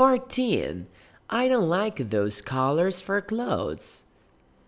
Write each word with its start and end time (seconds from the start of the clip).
14. 0.00 0.86
I 1.28 1.46
don't 1.46 1.68
like 1.68 2.08
those 2.08 2.40
colors 2.40 3.02
for 3.02 3.20
clothes. 3.20 4.04